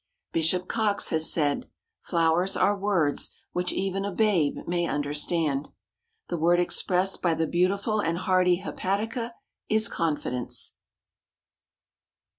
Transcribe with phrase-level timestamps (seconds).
[0.31, 1.69] Bishop Coxe has said:
[1.99, 5.69] Flowers are words Which even a babe may understand.
[6.27, 9.35] The word expressed by the beautiful and hardy Hepatica
[9.69, 10.73] is confidence.